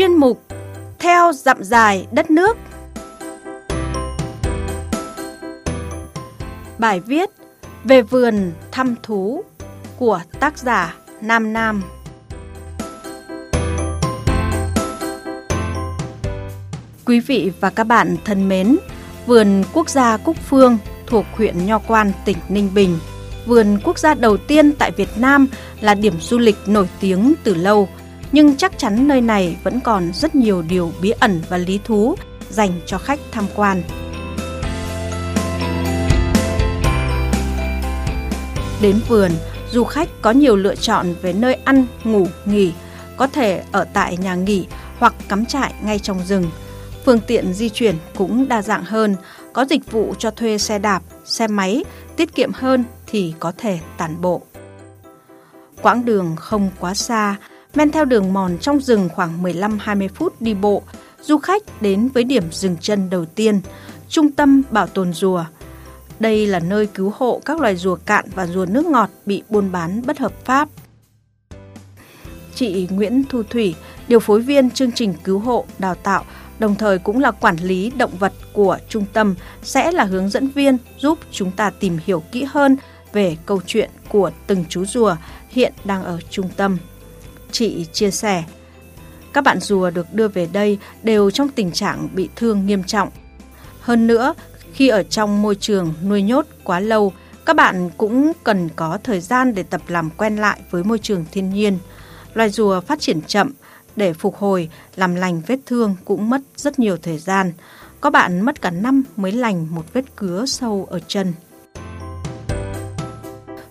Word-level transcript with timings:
chuyên 0.00 0.14
mục 0.14 0.42
Theo 0.98 1.32
dặm 1.32 1.56
dài 1.64 2.06
đất 2.12 2.30
nước. 2.30 2.56
Bài 6.78 7.00
viết 7.00 7.30
Về 7.84 8.02
vườn 8.02 8.52
thăm 8.72 8.94
thú 9.02 9.44
của 9.98 10.20
tác 10.40 10.58
giả 10.58 10.96
Nam 11.20 11.52
Nam. 11.52 11.82
Quý 17.04 17.20
vị 17.20 17.52
và 17.60 17.70
các 17.70 17.84
bạn 17.84 18.16
thân 18.24 18.48
mến, 18.48 18.78
vườn 19.26 19.62
quốc 19.72 19.90
gia 19.90 20.16
Cúc 20.16 20.36
Phương 20.48 20.78
thuộc 21.06 21.24
huyện 21.32 21.66
Nho 21.66 21.78
Quan, 21.78 22.12
tỉnh 22.24 22.36
Ninh 22.48 22.70
Bình, 22.74 22.98
vườn 23.46 23.78
quốc 23.84 23.98
gia 23.98 24.14
đầu 24.14 24.36
tiên 24.36 24.72
tại 24.78 24.90
Việt 24.90 25.10
Nam 25.16 25.48
là 25.80 25.94
điểm 25.94 26.14
du 26.20 26.38
lịch 26.38 26.56
nổi 26.66 26.88
tiếng 27.00 27.34
từ 27.44 27.54
lâu, 27.54 27.88
nhưng 28.32 28.56
chắc 28.56 28.78
chắn 28.78 29.08
nơi 29.08 29.20
này 29.20 29.56
vẫn 29.62 29.80
còn 29.80 30.12
rất 30.12 30.34
nhiều 30.34 30.62
điều 30.62 30.92
bí 31.02 31.10
ẩn 31.10 31.42
và 31.48 31.56
lý 31.56 31.80
thú 31.84 32.14
dành 32.50 32.80
cho 32.86 32.98
khách 32.98 33.20
tham 33.32 33.44
quan. 33.56 33.82
Đến 38.82 39.00
vườn, 39.08 39.30
du 39.70 39.84
khách 39.84 40.08
có 40.22 40.30
nhiều 40.30 40.56
lựa 40.56 40.74
chọn 40.74 41.14
về 41.22 41.32
nơi 41.32 41.54
ăn, 41.54 41.86
ngủ, 42.04 42.26
nghỉ, 42.44 42.72
có 43.16 43.26
thể 43.26 43.62
ở 43.72 43.84
tại 43.92 44.16
nhà 44.16 44.34
nghỉ 44.34 44.66
hoặc 44.98 45.14
cắm 45.28 45.46
trại 45.46 45.74
ngay 45.82 45.98
trong 45.98 46.24
rừng. 46.26 46.50
Phương 47.04 47.20
tiện 47.26 47.54
di 47.54 47.68
chuyển 47.68 47.94
cũng 48.16 48.48
đa 48.48 48.62
dạng 48.62 48.84
hơn, 48.84 49.16
có 49.52 49.64
dịch 49.64 49.92
vụ 49.92 50.14
cho 50.18 50.30
thuê 50.30 50.58
xe 50.58 50.78
đạp, 50.78 51.02
xe 51.24 51.46
máy, 51.46 51.84
tiết 52.16 52.34
kiệm 52.34 52.52
hơn 52.52 52.84
thì 53.06 53.34
có 53.38 53.52
thể 53.58 53.78
tản 53.96 54.20
bộ. 54.20 54.42
Quãng 55.82 56.04
đường 56.04 56.36
không 56.36 56.70
quá 56.80 56.94
xa, 56.94 57.36
men 57.74 57.90
theo 57.90 58.04
đường 58.04 58.32
mòn 58.32 58.58
trong 58.60 58.80
rừng 58.80 59.08
khoảng 59.14 59.42
15-20 59.42 60.08
phút 60.08 60.40
đi 60.40 60.54
bộ, 60.54 60.82
du 61.22 61.38
khách 61.38 61.82
đến 61.82 62.08
với 62.08 62.24
điểm 62.24 62.44
dừng 62.52 62.76
chân 62.80 63.10
đầu 63.10 63.24
tiên, 63.24 63.60
trung 64.08 64.30
tâm 64.30 64.62
bảo 64.70 64.86
tồn 64.86 65.12
rùa. 65.12 65.44
Đây 66.20 66.46
là 66.46 66.58
nơi 66.60 66.86
cứu 66.86 67.12
hộ 67.16 67.40
các 67.44 67.60
loài 67.60 67.76
rùa 67.76 67.96
cạn 67.96 68.24
và 68.34 68.46
rùa 68.46 68.66
nước 68.66 68.86
ngọt 68.86 69.10
bị 69.26 69.42
buôn 69.48 69.72
bán 69.72 70.02
bất 70.06 70.18
hợp 70.18 70.32
pháp. 70.44 70.68
Chị 72.54 72.88
Nguyễn 72.90 73.24
Thu 73.28 73.42
Thủy, 73.42 73.74
điều 74.08 74.20
phối 74.20 74.40
viên 74.40 74.70
chương 74.70 74.92
trình 74.92 75.14
cứu 75.24 75.38
hộ, 75.38 75.64
đào 75.78 75.94
tạo, 75.94 76.24
đồng 76.58 76.74
thời 76.74 76.98
cũng 76.98 77.20
là 77.20 77.30
quản 77.30 77.56
lý 77.56 77.90
động 77.96 78.10
vật 78.18 78.32
của 78.52 78.78
trung 78.88 79.04
tâm, 79.12 79.34
sẽ 79.62 79.92
là 79.92 80.04
hướng 80.04 80.30
dẫn 80.30 80.48
viên 80.48 80.76
giúp 80.98 81.18
chúng 81.32 81.50
ta 81.50 81.70
tìm 81.70 81.98
hiểu 82.04 82.22
kỹ 82.32 82.44
hơn 82.48 82.76
về 83.12 83.36
câu 83.46 83.60
chuyện 83.66 83.90
của 84.08 84.30
từng 84.46 84.64
chú 84.68 84.84
rùa 84.84 85.16
hiện 85.48 85.72
đang 85.84 86.04
ở 86.04 86.18
trung 86.30 86.48
tâm. 86.56 86.78
Chị 87.52 87.86
chia 87.92 88.10
sẻ, 88.10 88.44
các 89.32 89.44
bạn 89.44 89.60
rùa 89.60 89.90
được 89.90 90.14
đưa 90.14 90.28
về 90.28 90.48
đây 90.52 90.78
đều 91.02 91.30
trong 91.30 91.48
tình 91.48 91.72
trạng 91.72 92.08
bị 92.12 92.28
thương 92.36 92.66
nghiêm 92.66 92.84
trọng. 92.84 93.08
Hơn 93.80 94.06
nữa, 94.06 94.34
khi 94.72 94.88
ở 94.88 95.02
trong 95.02 95.42
môi 95.42 95.54
trường 95.54 95.94
nuôi 96.08 96.22
nhốt 96.22 96.46
quá 96.64 96.80
lâu, 96.80 97.12
các 97.46 97.56
bạn 97.56 97.90
cũng 97.96 98.32
cần 98.44 98.68
có 98.76 98.98
thời 99.04 99.20
gian 99.20 99.54
để 99.54 99.62
tập 99.62 99.80
làm 99.88 100.10
quen 100.10 100.36
lại 100.36 100.60
với 100.70 100.84
môi 100.84 100.98
trường 100.98 101.24
thiên 101.32 101.50
nhiên. 101.50 101.78
Loài 102.34 102.50
rùa 102.50 102.80
phát 102.80 103.00
triển 103.00 103.20
chậm, 103.26 103.52
để 103.96 104.12
phục 104.12 104.36
hồi, 104.36 104.68
làm 104.96 105.14
lành 105.14 105.42
vết 105.46 105.58
thương 105.66 105.96
cũng 106.04 106.30
mất 106.30 106.40
rất 106.56 106.78
nhiều 106.78 106.96
thời 106.96 107.18
gian. 107.18 107.52
Có 108.00 108.10
bạn 108.10 108.40
mất 108.40 108.62
cả 108.62 108.70
năm 108.70 109.02
mới 109.16 109.32
lành 109.32 109.66
một 109.70 109.92
vết 109.92 110.16
cứa 110.16 110.46
sâu 110.46 110.86
ở 110.90 111.00
chân. 111.08 111.32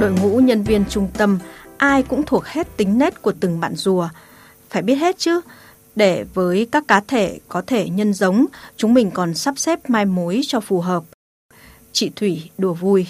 Đội 0.00 0.12
ngũ 0.12 0.38
nhân 0.38 0.62
viên 0.62 0.84
trung 0.88 1.08
tâm 1.18 1.38
ai 1.80 2.02
cũng 2.02 2.22
thuộc 2.26 2.46
hết 2.46 2.76
tính 2.76 2.98
nết 2.98 3.22
của 3.22 3.32
từng 3.40 3.60
bạn 3.60 3.76
rùa. 3.76 4.08
Phải 4.70 4.82
biết 4.82 4.94
hết 4.94 5.18
chứ, 5.18 5.40
để 5.96 6.24
với 6.34 6.68
các 6.72 6.84
cá 6.88 7.00
thể 7.00 7.40
có 7.48 7.62
thể 7.66 7.88
nhân 7.88 8.14
giống, 8.14 8.46
chúng 8.76 8.94
mình 8.94 9.10
còn 9.10 9.34
sắp 9.34 9.58
xếp 9.58 9.90
mai 9.90 10.04
mối 10.04 10.40
cho 10.46 10.60
phù 10.60 10.80
hợp. 10.80 11.04
Chị 11.92 12.10
Thủy 12.16 12.50
đùa 12.58 12.74
vui. 12.74 13.06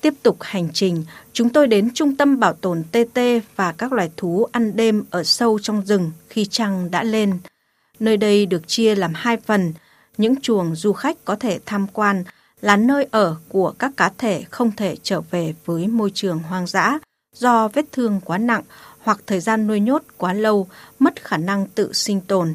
Tiếp 0.00 0.14
tục 0.22 0.36
hành 0.40 0.68
trình, 0.72 1.04
chúng 1.32 1.50
tôi 1.50 1.66
đến 1.66 1.90
trung 1.94 2.16
tâm 2.16 2.40
bảo 2.40 2.52
tồn 2.52 2.82
TT 2.92 3.20
và 3.56 3.72
các 3.72 3.92
loài 3.92 4.10
thú 4.16 4.46
ăn 4.52 4.76
đêm 4.76 5.04
ở 5.10 5.24
sâu 5.24 5.58
trong 5.58 5.86
rừng 5.86 6.10
khi 6.28 6.44
trăng 6.44 6.90
đã 6.90 7.02
lên. 7.02 7.38
Nơi 8.00 8.16
đây 8.16 8.46
được 8.46 8.68
chia 8.68 8.94
làm 8.94 9.12
hai 9.14 9.36
phần, 9.36 9.72
những 10.18 10.40
chuồng 10.40 10.74
du 10.74 10.92
khách 10.92 11.24
có 11.24 11.36
thể 11.36 11.58
tham 11.66 11.86
quan 11.92 12.24
là 12.60 12.76
nơi 12.76 13.06
ở 13.10 13.36
của 13.48 13.74
các 13.78 13.92
cá 13.96 14.12
thể 14.18 14.44
không 14.50 14.72
thể 14.76 14.96
trở 15.02 15.20
về 15.20 15.54
với 15.64 15.86
môi 15.86 16.10
trường 16.14 16.38
hoang 16.38 16.66
dã 16.66 16.98
do 17.34 17.68
vết 17.68 17.84
thương 17.92 18.20
quá 18.24 18.38
nặng 18.38 18.62
hoặc 18.98 19.20
thời 19.26 19.40
gian 19.40 19.66
nuôi 19.66 19.80
nhốt 19.80 20.02
quá 20.16 20.32
lâu, 20.32 20.68
mất 20.98 21.24
khả 21.24 21.36
năng 21.36 21.66
tự 21.66 21.92
sinh 21.92 22.20
tồn. 22.20 22.54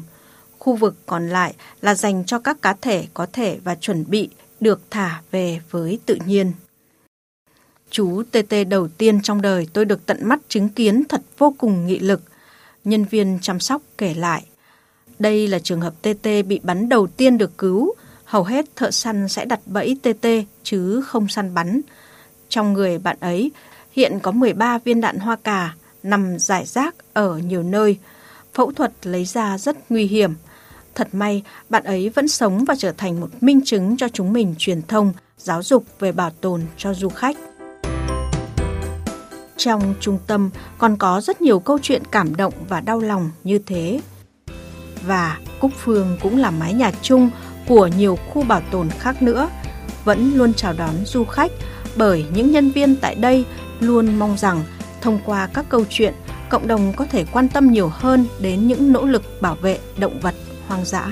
Khu 0.58 0.76
vực 0.76 0.94
còn 1.06 1.28
lại 1.28 1.54
là 1.80 1.94
dành 1.94 2.24
cho 2.24 2.38
các 2.38 2.62
cá 2.62 2.74
thể 2.80 3.06
có 3.14 3.26
thể 3.32 3.58
và 3.64 3.74
chuẩn 3.74 4.04
bị 4.08 4.28
được 4.60 4.80
thả 4.90 5.22
về 5.30 5.60
với 5.70 5.98
tự 6.06 6.18
nhiên. 6.26 6.52
Chú 7.90 8.22
TT 8.30 8.54
đầu 8.68 8.88
tiên 8.88 9.22
trong 9.22 9.42
đời 9.42 9.68
tôi 9.72 9.84
được 9.84 10.06
tận 10.06 10.28
mắt 10.28 10.40
chứng 10.48 10.68
kiến 10.68 11.02
thật 11.08 11.20
vô 11.38 11.54
cùng 11.58 11.86
nghị 11.86 11.98
lực. 11.98 12.22
Nhân 12.84 13.04
viên 13.04 13.38
chăm 13.42 13.60
sóc 13.60 13.82
kể 13.98 14.14
lại. 14.14 14.46
Đây 15.18 15.48
là 15.48 15.58
trường 15.58 15.80
hợp 15.80 15.94
TT 16.02 16.28
bị 16.46 16.60
bắn 16.62 16.88
đầu 16.88 17.06
tiên 17.06 17.38
được 17.38 17.58
cứu. 17.58 17.94
Hầu 18.24 18.44
hết 18.44 18.76
thợ 18.76 18.90
săn 18.90 19.28
sẽ 19.28 19.44
đặt 19.44 19.60
bẫy 19.66 19.96
TT 20.02 20.26
chứ 20.62 21.00
không 21.00 21.28
săn 21.28 21.54
bắn. 21.54 21.80
Trong 22.48 22.72
người 22.72 22.98
bạn 22.98 23.16
ấy 23.20 23.50
hiện 23.92 24.18
có 24.22 24.30
13 24.30 24.78
viên 24.78 25.00
đạn 25.00 25.18
hoa 25.18 25.36
cà 25.36 25.74
nằm 26.02 26.38
rải 26.38 26.64
rác 26.66 26.94
ở 27.12 27.38
nhiều 27.38 27.62
nơi. 27.62 27.98
Phẫu 28.54 28.72
thuật 28.72 28.92
lấy 29.02 29.24
ra 29.24 29.58
rất 29.58 29.90
nguy 29.90 30.06
hiểm. 30.06 30.34
Thật 30.94 31.08
may, 31.12 31.42
bạn 31.68 31.84
ấy 31.84 32.08
vẫn 32.08 32.28
sống 32.28 32.64
và 32.64 32.74
trở 32.78 32.92
thành 32.92 33.20
một 33.20 33.30
minh 33.40 33.60
chứng 33.64 33.96
cho 33.96 34.08
chúng 34.08 34.32
mình 34.32 34.54
truyền 34.58 34.82
thông, 34.82 35.12
giáo 35.38 35.62
dục 35.62 35.84
về 35.98 36.12
bảo 36.12 36.30
tồn 36.30 36.62
cho 36.76 36.94
du 36.94 37.08
khách. 37.08 37.36
Trong 39.56 39.94
trung 40.00 40.18
tâm 40.26 40.50
còn 40.78 40.96
có 40.96 41.20
rất 41.20 41.40
nhiều 41.40 41.60
câu 41.60 41.78
chuyện 41.82 42.02
cảm 42.10 42.36
động 42.36 42.54
và 42.68 42.80
đau 42.80 43.00
lòng 43.00 43.30
như 43.44 43.58
thế. 43.58 44.00
Và 45.06 45.38
Cúc 45.60 45.70
Phương 45.78 46.16
cũng 46.22 46.38
là 46.38 46.50
mái 46.50 46.74
nhà 46.74 46.92
chung 47.02 47.30
của 47.68 47.86
nhiều 47.86 48.18
khu 48.28 48.42
bảo 48.42 48.60
tồn 48.70 48.88
khác 48.90 49.22
nữa, 49.22 49.50
vẫn 50.04 50.34
luôn 50.34 50.54
chào 50.54 50.72
đón 50.72 50.94
du 51.04 51.24
khách 51.24 51.52
bởi 51.96 52.24
những 52.34 52.52
nhân 52.52 52.70
viên 52.70 52.96
tại 52.96 53.14
đây 53.14 53.44
luôn 53.80 54.18
mong 54.18 54.36
rằng 54.38 54.62
thông 55.00 55.18
qua 55.24 55.48
các 55.54 55.64
câu 55.68 55.84
chuyện, 55.90 56.14
cộng 56.50 56.66
đồng 56.66 56.92
có 56.96 57.06
thể 57.10 57.24
quan 57.32 57.48
tâm 57.48 57.72
nhiều 57.72 57.88
hơn 57.88 58.26
đến 58.40 58.66
những 58.66 58.92
nỗ 58.92 59.04
lực 59.04 59.22
bảo 59.42 59.54
vệ 59.54 59.78
động 59.98 60.20
vật 60.20 60.34
hoang 60.68 60.84
dã. 60.84 61.10